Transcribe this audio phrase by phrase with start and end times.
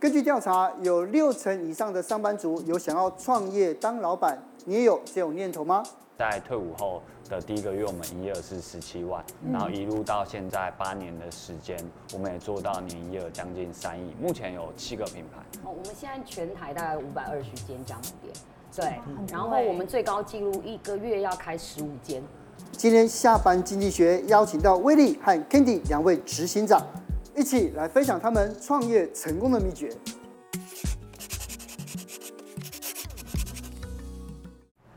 [0.00, 5.82] 根据调查，有六成以上的上班族有想要创业当老板，你也有这种念头吗？
[6.16, 11.76] 在退伍后的第一个月，我们营业额是十七万，然后一路到现在八年的时间，
[12.14, 15.42] 我们也做到年营业额将近三亿，目前有七个品牌。
[15.64, 18.32] 哦，我们现在全台大概五百二十间加盟店，
[18.76, 19.00] 对，
[19.32, 22.22] 然后我们最高纪录一个月要开十五间。
[22.70, 26.80] 今天下班经济学邀请到威利和 Candy 两位执行长。
[27.38, 29.88] 一起来分享他们创业成功的秘诀。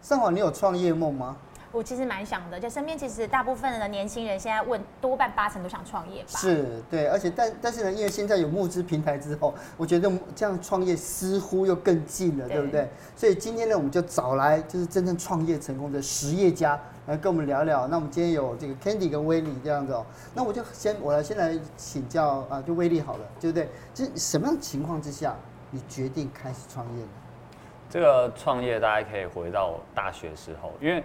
[0.01, 1.37] 上华，你有创业梦吗？
[1.71, 6.29] 我其实蛮想的，就身边其实大部分的年轻人现在问，多半八成都想创业吧。
[6.29, 12.89] 是，对，而且但但是呢，因为现在有募资平台之后，我觉得这样创业似乎又更近了，对，对不对？
[13.15, 16.77] 所以今天呢，我们就找来就是真正创业成功的实业家。
[17.11, 17.89] 来跟我们聊聊。
[17.89, 20.05] 那我们今天有这个 Candy 跟威利这样子哦。
[20.33, 23.67] 那我就先我来先来请教啊，就威利好了，对不对？
[23.93, 25.35] 这什么样情况之下，
[25.71, 27.09] 你决定开始创业呢？
[27.89, 31.03] 这个创业大家可以回到大学时候，因为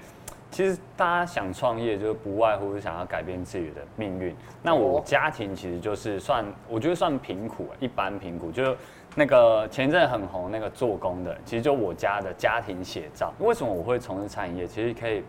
[0.48, 4.33] 其实大家想创业，就是不外乎是想要改变自己的命运。
[4.63, 8.77] 那我家庭其实就是算，我觉得算贫苦，一般贫苦，就是
[9.17, 13.35] 那个前阵很红那个做工的，其实就我家的家庭写照。
[13.41, 14.69] 为什么我会从事餐饮业？
[14.69, 15.25] 其实可以。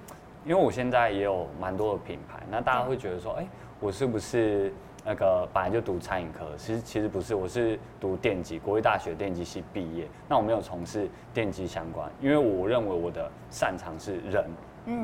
[0.45, 3.45] 因为我现在也有蛮多的品牌，那大家会觉得说，哎，
[3.79, 6.45] 我是不是那个本来就读餐饮科？
[6.57, 10.07] 其实其实不是，我是读电机，国立大学电机系毕业。
[10.29, 14.45] 那我没有从事电机相关，因为我认为我的擅长是人，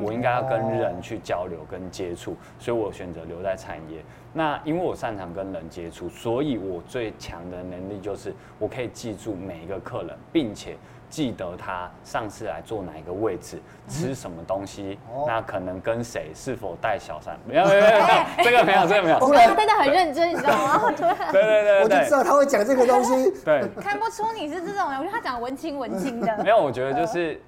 [0.02, 4.06] 我应该要跟人去交流跟接触，所以我选择留在餐饮业。
[4.31, 10.78] 那因为我擅长跟人接触，所以我最强的能力就是我可以记住每一个客人，并且。
[11.14, 14.97] 记得他上次来坐哪一个位置，吃什么东西，
[15.28, 17.38] 那可能跟谁，是否带小三？
[17.45, 19.19] 没有没有 没有，这个没有这个没有。
[19.19, 20.89] 他真的很认真，你知道吗？
[21.31, 23.31] 对对对，我就知道他会讲这个东西。
[23.45, 26.36] 对，看不出你是这种人，我觉得他讲文青文青的。
[26.44, 27.39] 没有，我觉得就是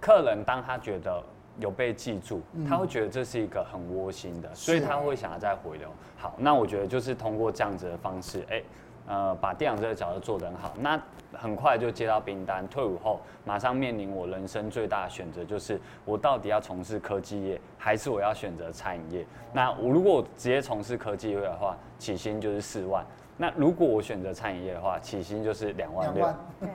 [0.00, 1.22] 客人当他觉得
[1.60, 5.88] 有被记住，他会觉得这是一个很窝心的，所以他会想要再回流。
[6.16, 8.60] 好，那我觉得就是通过这样子的方式，哎。
[9.06, 11.00] 呃，把店长这个角色做得很好，那
[11.32, 12.66] 很快就接到兵单。
[12.68, 19.26] 退伍后，马上面临我人生最大的选择，就是我到底要从事科技业，还是我要选择餐饮业？
[19.52, 23.04] 那我如果我直接从事科技业的话，起薪就是四万。
[23.38, 26.28] 那如果我选择餐饮业的话，起薪就是两万六，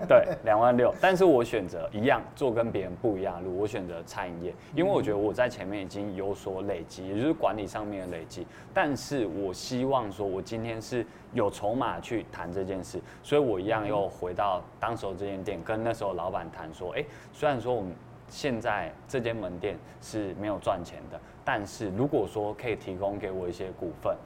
[0.08, 0.94] 对，两万六。
[1.00, 8.46] 但是我选择一样做跟别人不一样的路，我选择餐饮业，因为我觉得我在前面已经有所累积，也就是管理上面的累积。
[8.74, 17.94] 但是我希望说，我今天是有筹码去谈这件事，所以我一样又回到当时候这间店，跟那时候老板谈说，哎，虽然说我们
[18.28, 24.18] 现在这间门店是没有赚钱的，但是如果说可以提供给我一些股份。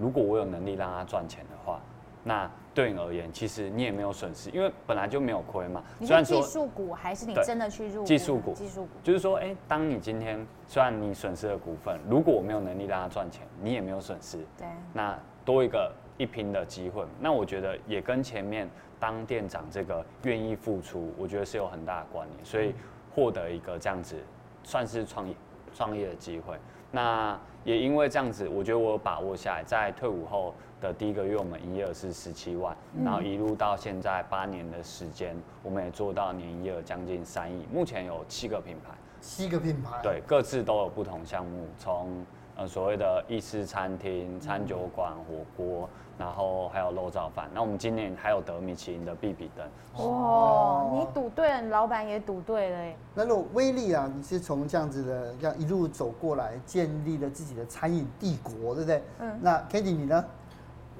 [0.00, 1.80] 如果我有能力让他赚钱的话，
[2.24, 5.82] 那对你而言，其实你也没有损失，因为本来就没有亏嘛。
[5.98, 8.06] 你是技术股还是你真的去入股？
[8.06, 8.90] 技术股，技术股。
[9.02, 14.38] 就是说，哎，当你今天虽然你损失了股份，如果我没有能力让他赚钱，你也没有损失。
[14.56, 14.66] 对。
[14.92, 18.68] 那多一个一拼的机会，那我觉得也跟前面
[18.98, 22.74] 当店长这个愿意付出，我觉得是有很大的关联，所以
[23.14, 24.16] 获得一个这样子
[24.62, 25.34] 算是创业
[25.74, 26.56] 创业的机会。
[26.90, 42.24] 那也因为这样子，我觉得我有把握下来，在退伍后的第一个月，我们营业额是十七万，然后一路到现在八年的时间，我们也做到年营业额将近三亿，目前有七个品牌，七个品牌，对，各自都有不同项目，从。
[42.56, 45.88] 呃，所谓的意式餐厅、餐酒馆、火锅，
[46.20, 47.48] 然后还有肉燥饭。
[47.54, 49.66] 那我们今年还有得米其林的必比登。
[49.96, 52.96] 哦，你赌对了，老板也赌对了哎。
[53.14, 59.02] 那如果威力啊，你是从这样子的，这样一路走过来，建立了自己的餐饮帝国，对不对？
[59.18, 59.40] 嗯。
[59.40, 60.24] 那 Kandy 你呢？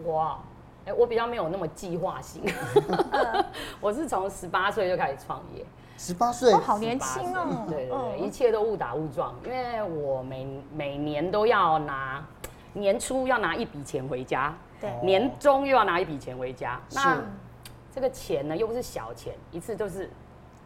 [0.07, 0.39] 哇，
[0.87, 2.43] 哎，我比较没有那么计划性，
[3.79, 5.63] 我是从十八岁就开始创业。
[5.99, 7.67] 十八岁，好年轻哦！
[7.69, 12.25] 对对对，一切都误打误撞，因为我每每年都要拿
[12.73, 16.81] 年初要拿一笔钱回家，对，年终又要拿一笔钱回家。
[16.93, 17.23] 那
[17.95, 20.09] 这个钱呢，又不是小钱，一次就是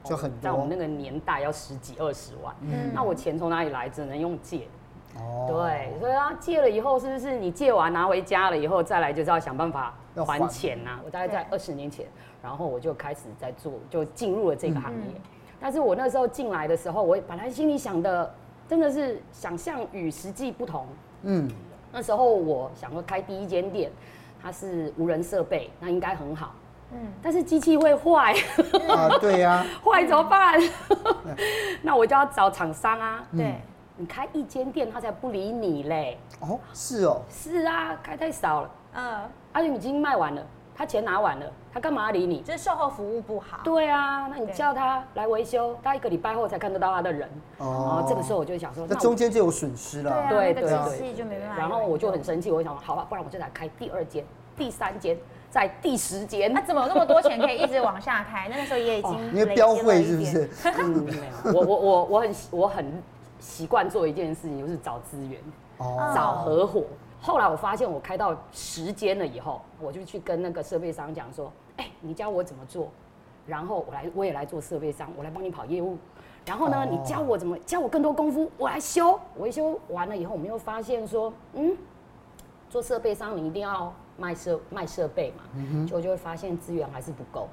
[0.05, 2.55] 就很在我们那个年代要十几二十万。
[2.61, 3.89] 嗯，那我钱从哪里来？
[3.89, 4.69] 只能用借。
[5.17, 9.95] 哦，对，所以啊，借了以后，是不是你借完拿回家了以后，再来就是要想办法
[10.27, 11.01] 还钱呐？
[11.05, 12.07] 我大概在二十年前。
[12.43, 14.99] 然后我就开始在做，就进入了这个行业。
[15.15, 15.23] 嗯、
[15.59, 18.35] 但是我那时候进来的时候，我本来心里想的
[18.69, 20.87] 真的是想象与实际不同。
[21.23, 21.51] 嗯，
[21.97, 23.89] 那时候我想说开第一间店，
[24.43, 26.53] 它是无人设备，那应该很好。
[26.93, 28.35] 嗯，但是机器会坏。
[28.89, 29.67] 啊，对呀、啊。
[29.85, 30.61] 坏怎么办？
[31.83, 33.25] 那我就要找厂商啊。
[33.37, 33.55] 对、嗯，
[33.99, 36.19] 你开一间店，他才不理你嘞。
[36.41, 37.23] 哦，是哦。
[37.31, 38.71] 是啊，开太少了。
[38.95, 39.21] 嗯，
[39.53, 40.45] 而且已经卖完了。
[40.77, 42.43] 他钱拿完了，他干嘛理你？
[42.45, 43.61] 这售后服务不好。
[43.63, 47.29] 对啊，那你叫他来维修，他一个礼拜后才看得到他的人。
[47.59, 48.05] 哦。
[48.09, 50.27] 这个时候我就想说，那中间就有损失了。
[50.29, 51.39] 对对对。
[51.57, 54.25] 然后我就很生气，我想说，好吧，不然我就来开第二间、
[54.57, 55.17] 第三间，
[55.49, 56.53] 在第十间。
[56.53, 58.49] 那怎么有那么多钱可以一直往下开？
[58.51, 60.51] 那个时候也已经因为标会是不是？
[60.77, 61.53] 嗯，没有。
[61.53, 63.03] 我我我我很我很
[63.39, 65.41] 习惯做一件事情，就是找资源，
[65.79, 66.83] 哦找合伙。
[67.25, 72.91] 后来我发现我开到时间了以后，我就去跟那个设备商讲说：“哎，你教我怎么做，
[73.47, 75.97] 然后我来我也来做设备商，我来帮你跑业务。
[76.45, 79.19] 然后呢，你教我怎么教我更多功夫，我来修。
[79.39, 81.75] 维修完了以后，我们又发现说，嗯，
[82.69, 85.45] 做设备商你一定要卖设卖设备嘛，
[85.87, 87.49] 结果就会发现资源还是不够。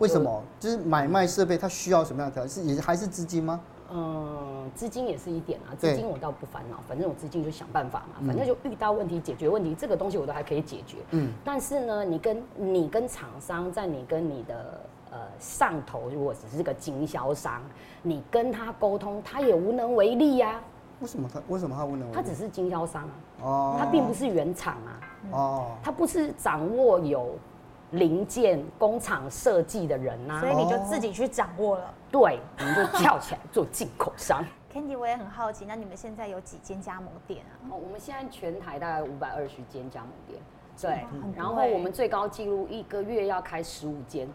[0.00, 0.42] 为什么？
[0.58, 2.64] 就是买卖设备它需要什么样的条件？
[2.64, 3.60] 是也还是资金吗？”
[3.92, 10.98] 嗯，资金也是一点啊，资金我倒不烦恼，反正我资金就想办法嘛，反正就遇到问题解决问题，这个东西我都还可以解决。
[11.10, 17.60] 嗯，但是呢，你跟你跟厂商，在你跟你的呃上头，如果只是个经销商，
[18.02, 20.60] 你跟他沟通，他也无能为力呀。
[21.00, 22.12] 为什么他为什么他无能为力？
[22.14, 25.00] 他只是经销商啊，哦，他并不是原厂啊，
[25.32, 27.30] 哦，他不是掌握有。
[27.92, 31.94] 零件工厂设计的人呐、啊，所以你就自己去掌握了。
[32.10, 34.44] 对，我们就跳起来做进口商。
[34.72, 37.70] Candy，我也很好奇，那你们现在有几间加盟店啊？
[37.70, 40.40] 哦，我们现在全台大概五百二十间加盟店。
[40.80, 41.04] 对，
[41.36, 44.28] 然后我们最高纪录一个月要开十五间。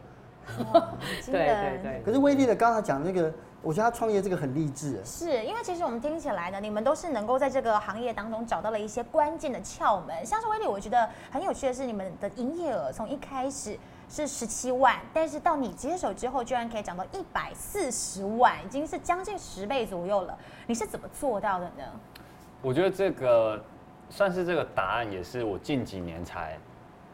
[1.26, 2.02] 对对对。
[2.06, 3.34] 可是威力的刚才讲那个。
[3.62, 10.24] 我觉得他创业这个很励志，是因为其实我们听起来呢，你们都是能够在这个行业当中找到了一些关键的窍门。
[10.24, 13.76] 像是威力，我觉得很有趣的是，你们的营业额从一开始
[14.08, 20.38] 是十七万，但是到你接手之后，居然可以涨到一百四十万，已经是将近十倍左右了。
[20.68, 21.84] 你是怎么做到的呢？
[22.62, 23.60] 我觉得这个
[24.12, 26.56] 算是这个答案，也是我近几年才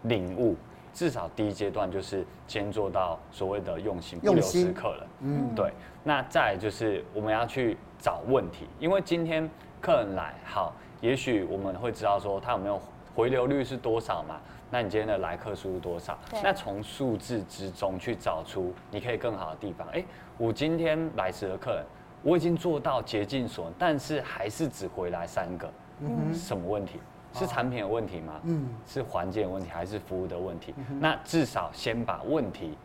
[0.02, 0.58] 领悟。
[0.94, 5.72] 至少第一阶段就是先做到所谓的用心不留失客了，嗯，对。
[6.04, 9.50] 那再就是我们要去找问题，因为今天
[9.80, 12.82] 客人来好，也许我们会知道说他有没有
[13.16, 14.40] 回流率是多少嘛？
[14.70, 16.18] 那你今天的来客数是多少？
[16.44, 19.88] 那从数字之中去找出你可以更好的地方。
[19.90, 20.06] 哎、欸，
[20.38, 21.86] 我今天来时的客人，
[22.24, 27.00] 我已经做到竭尽所能，但是还是只回来三个，嗯，什么问题？
[27.34, 28.40] 是产品有问题吗？
[28.44, 30.74] 嗯，是环境有问题还是服务的问题？
[30.78, 32.78] 嗯、那至少先把问题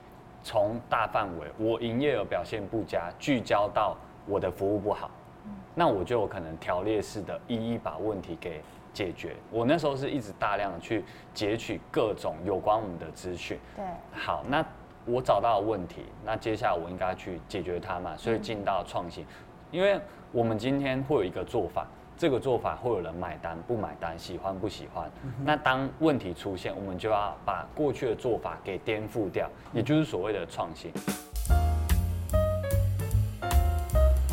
[0.43, 3.97] 从大范围，我营业额表现不佳，聚焦到
[4.27, 5.11] 我的服务不好，
[5.45, 8.63] 嗯、那我就有可能条列式的一一把问题给
[8.93, 9.35] 解决。
[9.51, 11.05] 我那时候是一直大量的去
[11.35, 13.59] 截取各种有关我们的资讯。
[13.75, 14.65] 对，好，那
[15.05, 18.17] 我找到了问题，那接下来我应该去解决它嘛？
[18.17, 19.27] 所以进到创新，嗯、
[19.73, 20.01] 因为
[20.31, 21.87] 我们今天会有一个做法。
[22.19, 25.11] 这个做法会有人买单不买单，喜欢不喜欢？
[25.23, 30.91] 嗯、那当问题出现，我们就要把过去的做法给颠覆掉，也就是所谓的创新。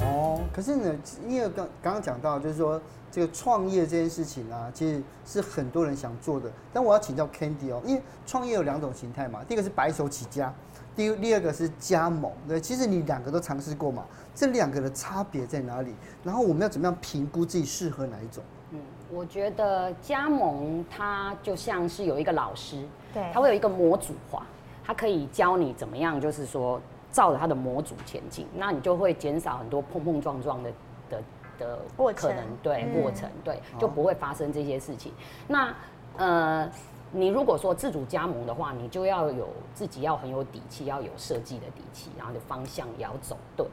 [0.02, 0.96] 哦，可是呢，
[1.28, 2.82] 因为刚刚刚讲到，就是说
[3.12, 6.50] 这个创业这件事情啊，其实是很多人想做的。
[6.72, 10.54] 但我要请教 Candy 哦，因为创业有两种形态嘛，第一个是白手起家。
[10.96, 14.06] 第第二个是加盟，对，其实你两个都尝试过嘛？
[14.36, 15.94] 这两个的差别在哪里？
[16.24, 18.44] 然后我们要怎么样评估自己适合哪一种？
[18.72, 18.80] 嗯，
[19.12, 22.84] 我觉得加盟它就像是有一个老师，
[23.14, 24.46] 对，他会有一个模组化，
[24.84, 26.82] 他可以教你怎么样，就是说
[27.12, 30.72] 照着他的模组前进，那你就会减少很多碰碰撞撞的
[31.10, 31.22] 的
[31.60, 31.80] 的
[32.14, 35.12] 可能，对，过程，对，就不会发生这些事情。
[35.48, 35.76] 那
[36.18, 36.70] 呃。
[37.16, 43.68] 你如果说自主加盟的话，你就要有自己要很有底气，要有设计的底气，然后的方向也要走对，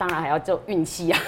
[0.00, 1.20] 当然还要做运气啊。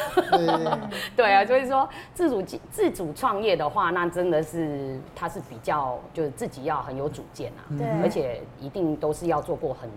[1.15, 9.91] 对， 啊，所以说自主自主创业的话，那真的是他是比较就是自己要很有主见啊，对，而且一定都是要做过很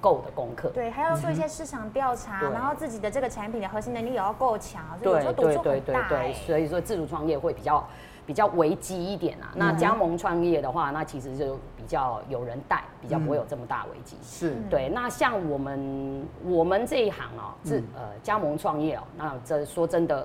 [0.00, 7.84] 够的功课，对，还要做一些市场调查，嗯、然后自己的这个产品的核心能力也要够强，对，对对对对对，所以说自主创业会比较。
[8.30, 14.16] 比较危机一点啊，那加盟创业的话，那其实就比较有人带，比较不会有这么大危机。
[14.22, 14.88] 是对。
[14.90, 20.24] 那像我们我们这一行哦，是呃加盟创业哦，那这说真的，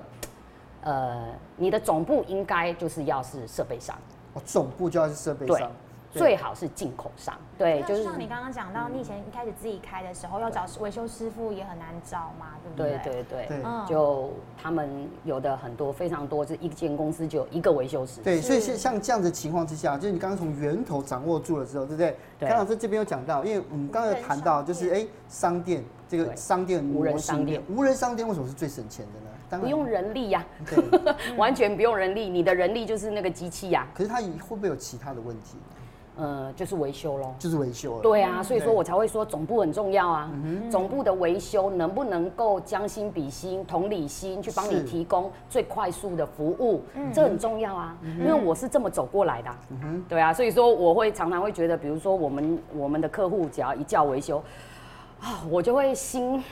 [0.82, 3.98] 呃，你的总部应该就是要是设备商，
[4.34, 5.68] 哦，总部就要是设备商。
[6.16, 13.00] 最好是进口商，对，就是像你刚刚讲到，你以前一开始自己开的时候，要找维修师傅也很难找嘛，对不对？
[13.04, 18.20] 对对对，就他们有的很多非常多，就一间公司就有一个维修师。
[18.22, 22.02] 对，所以是像这样的情况之下，就是你刚刚从源头掌握住了之后，对不
[22.38, 22.48] 对？
[22.48, 29.26] 康老师这边有讲到，因为我们刚刚有谈到，就是哎，商店这个商店无人商店，无人商店为什么是最省钱的呢？
[29.60, 30.44] 不用人力呀，
[31.38, 33.86] 完全不用人力，你的人力就是那个机器呀。
[33.94, 35.56] 可是它会不会有其他的问题？
[36.18, 38.00] 呃，就是维修咯，就是维修了。
[38.00, 40.30] 对啊，所以说我才会说总部很重要啊。
[40.70, 46.82] 总部的维修能不能够将心比心、同理心去帮你提供最快速的服务，
[47.12, 47.94] 这很重要啊。
[48.18, 49.50] 因为我是这么走过来的。
[50.08, 54.42] 对啊，所以说我会常常会觉得，比如说我们我们的客户只要一叫维修，
[55.20, 56.42] 啊，我就会心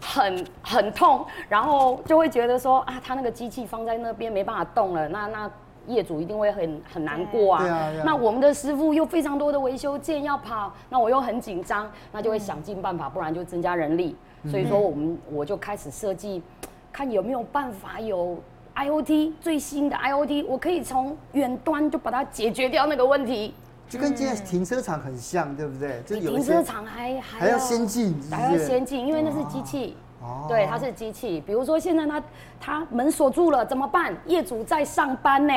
[0.00, 5.50] 很很痛，然后就会觉得说啊，他那个机器放在那边没办法动了，那那。
[5.86, 7.62] 业主一定会很很难过啊。
[7.62, 7.92] 对啊。
[8.04, 14.16] 那我们的师傅又非常多的维修件要跑，那我又很紧张，那就会想尽办法，不然就增加人力。
[14.50, 16.42] 所以说我们我就开始设计，
[16.92, 18.36] 看有没有办法有
[18.74, 23.54] IoT 最新的 IoT，我可以从远端就把它解决掉那个问题。
[23.88, 26.02] 就跟现在停车场很像，对不对？
[26.08, 29.96] 比停车场还还还要先进，还要先进，因为那是机器。
[30.48, 31.42] 对，它是机器。
[31.46, 32.22] 比如说现在它
[32.60, 34.14] 它门锁住了怎么办？
[34.26, 35.54] 业主在上班呢，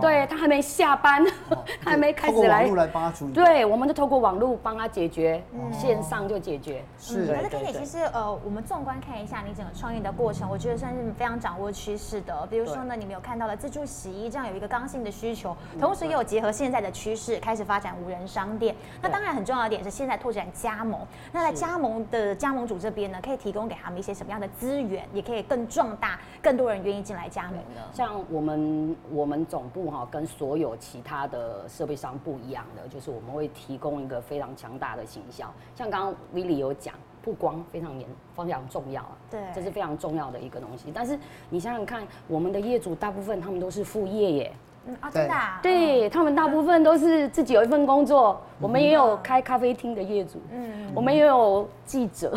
[0.00, 1.24] 对，他还没下班，
[1.82, 2.66] 他还没开始来。
[2.66, 3.32] 来帮他处理。
[3.32, 6.84] 对，我们就透过网络帮他解决，线上就解决。
[6.98, 7.26] 是。
[7.26, 12.46] 可是 Kitty，其实呃，我们纵观看一下你整个创业的过程，我觉得算是非常掌握趋势的。
[12.50, 18.74] 比如说呢，你们有看到了自助洗衣这样有一个刚性的需求，同时也有结合现在的趋势，开始发展无人商店。
[19.00, 21.00] 那当然很重要的点是现在拓展加盟。
[21.32, 23.95] 那在加盟的加盟主这边呢，可以提供给他们。
[23.98, 27.82] 一些什么样的资源，也可以更壮大，更多人愿意进来加盟的。
[27.92, 35.52] 像我们我们总部哈，跟所有其他的设备商不一样的，就是我们会提供一个非常强大的行销。
[35.74, 39.16] 像刚刚 v i l l y 有讲，曝光非常严，非常重要啊。
[39.30, 40.90] 对，这是非常重要的一个东西。
[40.94, 41.18] 但是
[41.50, 44.52] 你想想看，我们的业主大部分他们都是副业耶。
[44.86, 48.40] 嗯啊，真的，对，他们大部分都是自己有一份工作。
[48.60, 52.32] 我们也有开咖啡厅的业主，嗯，我们也有记者，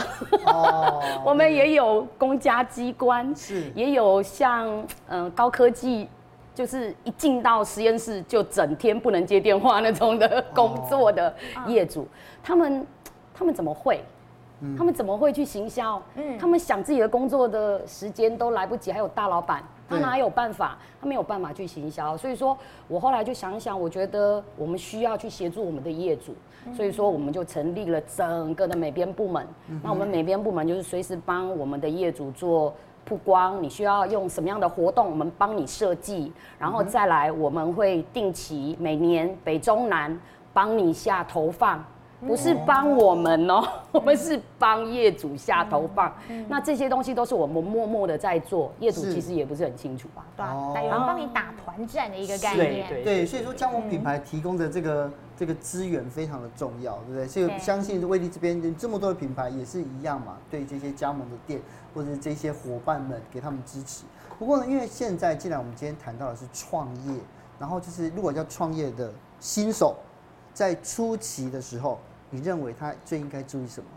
[1.23, 4.67] 我们也有公家机关，是，也有像
[5.07, 6.09] 嗯高科技，
[6.53, 11.33] 就是一进到实验室就整天不能接电话那种的工作的
[11.67, 12.07] 业主，
[12.43, 12.85] 他们
[13.33, 14.03] 他们怎么会？
[14.77, 16.01] 他们怎么会去行销？
[16.15, 19.63] 嗯，他们想自己的工作的时间都来不及，还有大老板。
[19.89, 20.77] 他哪有办法？
[21.01, 26.35] 他没有办法去行销，所以说我后来就想一想，我觉得我们需要去协助我们的业主，
[26.75, 29.47] 所以说我们就成立了整个的美编部门。
[29.81, 32.73] 那我们美编部门就是随时帮我们的业主做
[33.05, 40.19] 曝光，你需要用什么样的活动，我们帮你设计，然后再来我们会定期每年北中南
[40.53, 41.83] 帮你下投放。
[42.19, 46.13] 不是帮我们哦，我们是帮业主下投放。
[46.49, 50.25] 那这些东西都是我们默默的在做，业主其实也不是很清楚吧？
[50.73, 52.89] 对，有人帮你打团战的一个概念。
[52.89, 57.27] 对对，所以说加盟品牌提供的这个这个资源非常的重要，对不对？
[57.27, 61.61] 所以相信威力这边这么多的品牌也是一样嘛，对这些加盟的店
[61.93, 64.03] 或者是这些伙伴们给他们支持。
[64.37, 67.13] 不过呢，因为现在既然我们今天谈到的是创业，
[67.57, 69.09] 然后就是如果叫创业的
[69.39, 69.95] 新手，
[70.53, 71.97] 在初期的时候。
[72.31, 73.89] 你认为他最应该注意什么？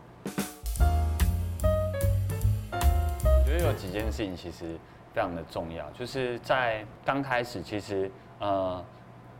[3.23, 4.75] 我觉得有几件事情其实
[5.13, 8.09] 非常的重要，就是在刚开始，其实
[8.39, 8.83] 呃，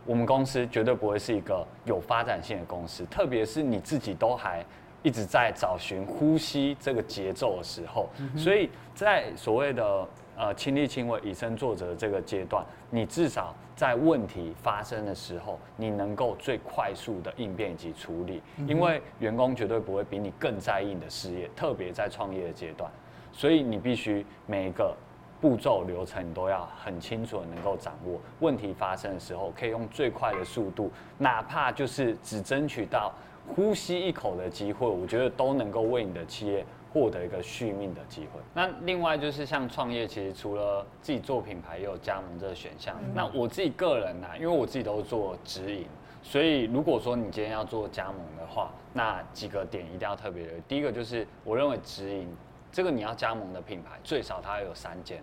[0.06, 4.64] 我们公司绝对不会是一个有发展性的公司，特别是你自己都还
[5.02, 13.54] 一直在找寻呼吸这个节奏的时候，所以在所谓的呃亲力亲为、以身作则这个阶段，你至少。
[13.76, 22.88] 在问题发生的时候，你能够最快速的应变以及处理，因为员工绝对不会比你更在意你的事业，特别在创业的阶段，
[23.32, 24.94] 所以你必须每一个
[25.40, 28.20] 步骤流程你都要很清楚的能够掌握。
[28.38, 30.88] 问题发生的时候，可以用最快的速度，
[31.18, 33.12] 哪怕就是只争取到
[33.56, 36.64] 呼吸一口的机会，我觉得都能够为你的企业。
[36.94, 38.40] 获得一个续命的机会。
[38.54, 42.96] 那另外就是像创业，其实除了自己做品牌，也有加盟这个选项。
[43.12, 45.84] 那我自己个人呢、啊，因为我自己都是做直营，
[46.22, 50.52] 所以如果说你今天要做加盟的话，那几个点一定要特别的。
[50.68, 52.32] 第一个就是我认为直营
[52.70, 55.20] 这个你要加盟的品牌，最少它要有三间。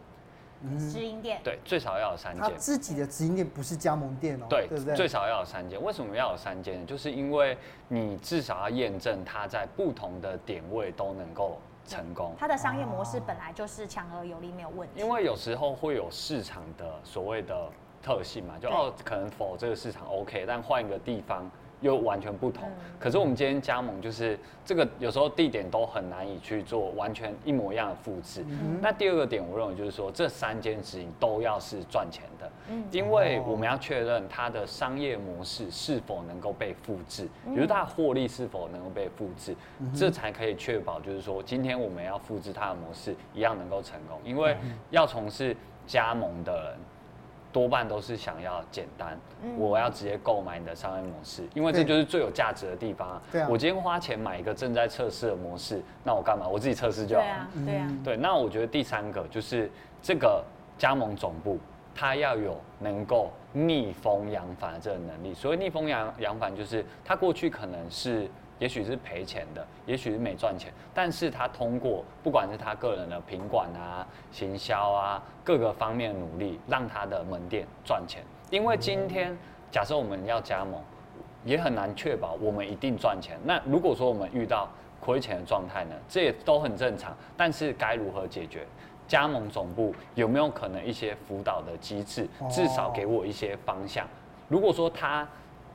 [0.78, 2.42] 直营店对，最少要有三间。
[2.42, 4.96] 他自己的直营店不是加盟店哦，对，对不对？
[4.96, 5.82] 最少要有三间。
[5.82, 6.86] 为什么要有三间？
[6.86, 12.34] 就是因为你至少要验证它在不同的点位都能够成功。
[12.38, 15.00] 它的商业模式本来就是强而有力，没有问题。
[15.00, 17.70] 因为有时候会有市场的所谓的
[18.02, 21.50] 特性嘛，就哦，可能否这个市场 OK，但换一个地方。
[21.82, 22.70] 又完全不同，
[23.00, 28.46] 可是我们今天加盟就是这个，有时候地点都很难以去做完全一模一样的复制。
[28.80, 32.50] 那第二个点，我认为就是说，这三间直营都要是赚钱的，
[32.92, 39.56] 因为我们要确认它的商业模式是否能够被复制，比如它的获利是否能够被复制，
[39.96, 44.56] 这才可以确保就是说，今天我们要复制它的模式一样能够成功，因为
[44.92, 45.58] 要从事
[45.88, 46.80] 加盟的人。
[47.52, 53.22] 多半都是想要简单，嗯我要直接购买你的商业模式，因为这就是最有价值的地方啊。
[53.32, 56.48] 对啊我今天花钱买一个正在测试的模式，那我干嘛？
[56.48, 57.48] 我自己测试就好了。
[57.66, 59.70] 对啊，对啊，对，那我觉得第三个就是
[60.02, 60.44] 这个
[60.78, 61.58] 加盟总部，
[61.94, 65.34] 它要有能够逆风扬帆的这个能力。
[65.34, 68.30] 所谓逆风扬扬帆，就是它过去可能是，
[68.62, 78.24] 也许是赔钱的，也许是没赚钱，但是他通过不管是他个人的品管啊、行销啊各个方面的努力，让他的门店赚钱。
[78.52, 79.36] 因为今天
[79.72, 80.80] 假设我们要加盟，
[81.44, 83.36] 也很难确保我们一定赚钱。
[83.44, 87.18] 那如果说我们遇到亏钱的状态呢，这也都很正常。
[87.36, 88.64] 但是该如何解决？
[89.08, 94.08] 加盟总部有没有可能一些辅导的机制，至少给我一些方向？
[94.48, 95.28] 如果说他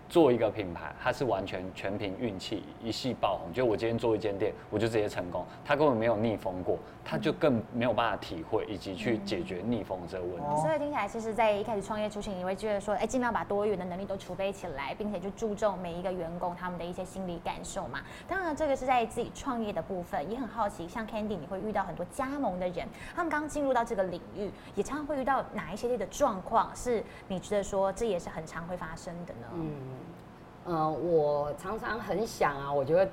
[0.08, 3.52] 做一个品牌，它是完全全凭运气一系爆红。
[3.52, 10.62] 就我今天做一间店，我就直接成功，他根本没有逆风过，他就更没有办法体会以及去解决逆风这个问题。
[10.62, 18.00] 所以听起来，其实，在一开始创业初期，你会觉得说，哎，尽量把多元的能力都储备起来，并且去注重每一个员工他们的一些心理感受嘛。
[18.28, 29.46] 当然，这个是在自己创业的部分，也很好奇，像 Candy，你会遇到很多加盟的人，他们刚刚进入到这个领域，也常常会遇到哪一些类的状况，是你觉得说这也是很常会发生的呢？
[29.54, 29.70] 嗯，
[30.66, 33.08] 呃，我常常很想啊，我觉得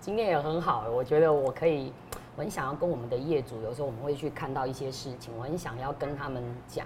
[0.00, 1.92] 今天也很好，我觉得我可以，
[2.36, 6.84] 我很想要跟我们的业主，有时候我们会去看到一些事情，我很想要跟他们讲，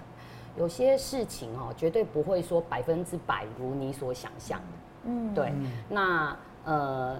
[0.55, 4.65] 有些事情哦，绝对不会说百分之百如你所想象的，
[5.05, 5.51] 嗯，对，
[5.89, 7.17] 那呃。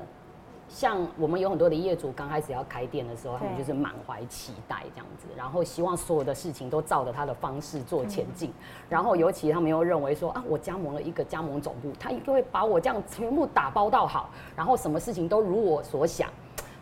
[0.73, 8.53] 像我们有很多的业主刚开始要开店的时候，他们就是满怀期待这样子，然后希望所有的事情都照着他的方式做前进。
[8.87, 16.29] 然后尤其他们又认为说啊，我加盟了一个加盟总部，他就会把我这样全部打包到好，然后什么事情都如我所想。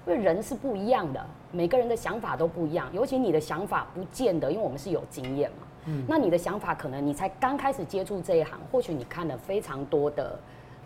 [0.05, 5.58] 因为人是不一样的，每个人的想法都不一样，尤其你的想法不见得，因为我们是有经验嘛。
[5.86, 6.05] 嗯。
[6.08, 10.39] 那你的想法可能你才刚开始接触这一行，或许你看了非常多的。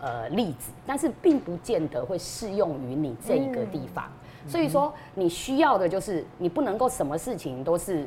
[0.04, 4.04] 呃，例子，但是并不见得会适用于你这一个地方。
[4.44, 8.06] 嗯、所以说，你需要的就是你不能够什么事情都是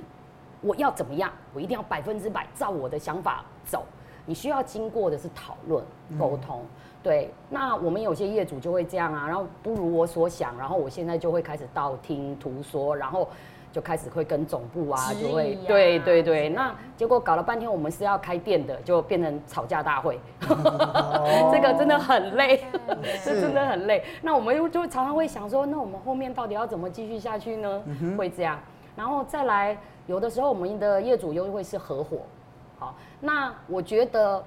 [0.61, 3.83] 我要怎么样，我一定要百分之百照我的想法走。
[4.27, 5.83] 你需要经过的是讨论、
[6.19, 6.61] 沟通。
[6.61, 6.69] 嗯、
[7.03, 13.27] 对，那我们有些业主就会这样啊，然后不如我所想，然后我现在就会开始道听途说，然后。
[13.77, 20.19] 就开始会跟总部啊，就会对对对，那结果搞了半天，我们是要开店的，就变成吵架大会，
[21.53, 22.65] 这个真的很累，
[23.23, 24.03] 这真的很累。
[24.23, 27.83] 那我们又就常常会想说，那我们后面到底要怎么继续下去呢？
[28.17, 28.59] 会这样，
[28.97, 32.21] 然后再来，有的时候我们的业主又会是合伙，
[32.79, 34.43] 好，那我觉得，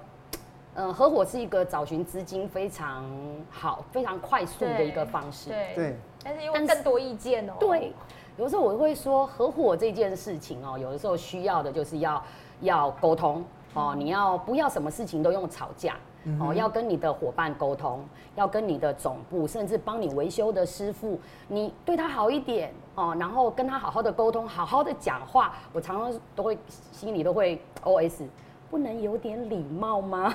[0.74, 3.06] 呃，合伙是一个找寻资金非常
[3.52, 7.94] 好、非常快速的一个方式，对，对，但是又更多意见哦，对。
[8.40, 12.24] 有的时候我会说，合伙这件事情哦，有的时候需要的就是要
[12.62, 15.98] 要沟通哦，你要不要什么事情都用吵架
[16.40, 18.00] 哦，要跟你的伙伴沟通，
[18.36, 25.54] 要跟你的总部，甚至帮你维修的师傅，你对他好一点哦，然后跟他好好的沟通，好好的讲话。
[25.74, 26.58] 我常常都会
[26.94, 28.24] 心里都会 OS，
[28.70, 30.34] 不能有点礼貌吗？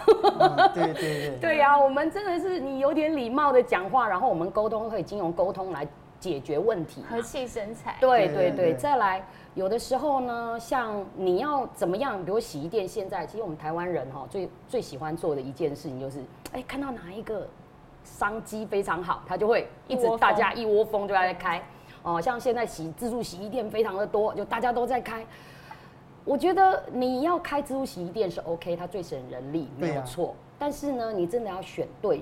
[0.75, 5.88] 对对对， 对呀，我们真的是你有点礼貌的讲话，然后我们沟通可以经由沟通来。
[6.25, 7.99] 解决问题，和气生财。
[8.01, 9.23] 对对对，再来，
[9.55, 17.47] 有的时候呢，像你要怎么样，比如洗衣店，现在其实我们台湾人哈最最喜欢做的一件事情就是，哎，看到哪一个
[18.05, 21.63] 商机非常好，他就会一直大家一窝蜂就在开。
[22.03, 25.23] 哦，像现在洗自助洗衣店非常的多，就大家都在开。
[26.25, 30.35] 我觉得你要开自助洗衣店是 OK，它最省人力，没有错。
[30.59, 32.17] 但是呢，你真的要选对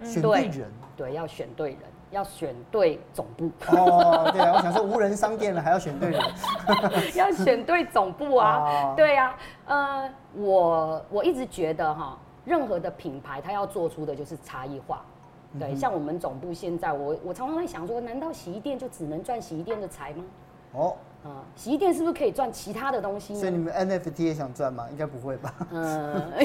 [0.00, 1.78] 人，选对人，对，要选对人。
[2.16, 3.50] 要选对总部。
[3.68, 6.20] 哦，对啊，我想说无人商店了还要选对人，
[7.14, 15.02] 要选对总部啊，哦、对啊，呃，我我一直觉得哈，任何的品牌它要做出的就是差异化，
[15.60, 20.24] 对，像我们总部现在，我我常常会想说，难道洗衣店就只能赚洗衣店的财吗？
[20.72, 20.96] 哦。
[21.26, 23.34] 啊，洗衣店是不是可以赚其他的东西？
[23.34, 24.86] 所以你们 NFT 也想赚吗？
[24.90, 25.52] 应该不会吧？
[25.72, 26.32] 嗯，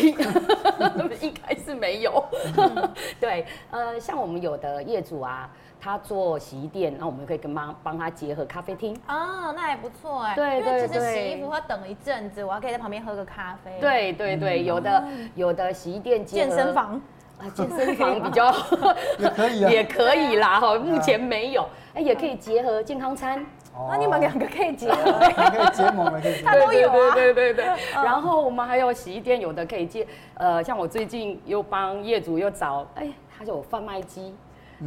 [1.22, 2.24] 应该是没有。
[3.20, 8.96] 对，呃，像我们有的业主啊，他做洗衣店，那我们可以跟帮帮他结合咖啡厅。
[9.08, 10.36] 哦，那还不错哎。
[10.36, 10.88] 对对对。
[10.88, 13.78] 其实洗衣服他等一阵子，我还可以在旁边喝个咖啡。
[13.80, 15.04] 对对对，有的
[15.36, 17.02] 有的洗衣店结合健身房
[17.39, 18.52] 啊，健身房比较
[19.20, 21.67] 也可以啊，也可以啦哈，目前没有。
[21.94, 23.46] 哎，也可以结合健康餐。
[23.89, 26.41] 那你们两个可以结合， 可以结盟了，可以结。
[26.43, 27.65] 他都有啊，对对对对。
[27.93, 30.05] 然后我们还有洗衣店，有的可以接，
[30.36, 33.07] 呃，像我最近又帮业主又找，哎，
[33.38, 34.36] 他就有贩卖机，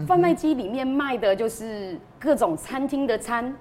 [0.07, 3.55] 贩卖机里面卖的就是各种餐厅的餐。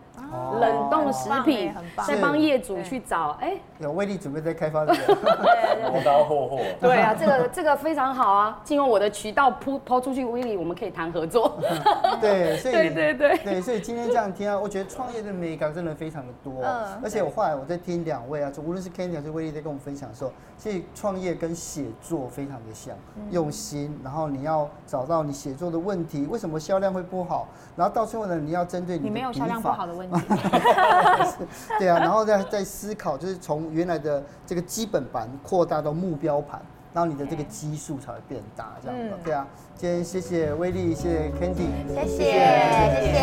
[0.60, 1.74] 冷冻食品，
[2.08, 6.60] 在帮业主去找，哎，有威力准备在开发这个，货到货货。
[6.80, 11.58] 对啊，这个这个非常好啊，进入我的渠道铺抛出去，威力我们可以谈合作。
[12.22, 13.38] 对，所以 对对对。
[13.38, 16.62] 对，所以今天这样听啊，我觉得创业的美感真的非常的多。
[16.64, 22.96] 嗯，而且我后来我在听两位啊，就无论是 Candy 还是威力在跟我们分享的时候，其实创业跟写作非常的像，
[23.32, 30.03] 用心，然后你要找到你写作的问题，为什么销量会不好，然后到最后呢，你要针对你，你没有销量不好的问题。
[31.80, 36.62] 对啊，然后再再思考，就是从原来的这个基本盘扩大到目标盘，
[36.94, 39.16] 然后你的这个基数才会变大，这样子。
[39.24, 42.22] 对啊，今天谢谢威力，谢谢 Candy，谢谢谢谢。
[42.22, 43.14] 谢谢谢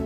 [0.00, 0.05] 谢